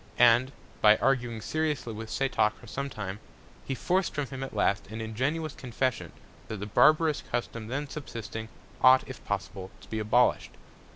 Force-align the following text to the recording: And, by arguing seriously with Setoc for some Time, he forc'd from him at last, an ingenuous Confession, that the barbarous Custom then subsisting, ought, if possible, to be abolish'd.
And, 0.17 0.51
by 0.81 0.97
arguing 0.97 1.41
seriously 1.41 1.93
with 1.93 2.09
Setoc 2.09 2.59
for 2.59 2.65
some 2.65 2.89
Time, 2.89 3.19
he 3.67 3.75
forc'd 3.75 4.15
from 4.15 4.25
him 4.25 4.41
at 4.43 4.55
last, 4.55 4.87
an 4.87 4.99
ingenuous 4.99 5.53
Confession, 5.53 6.11
that 6.47 6.57
the 6.57 6.65
barbarous 6.65 7.21
Custom 7.31 7.67
then 7.67 7.87
subsisting, 7.87 8.49
ought, 8.81 9.03
if 9.07 9.23
possible, 9.25 9.69
to 9.79 9.87
be 9.87 9.99
abolish'd. 9.99 10.57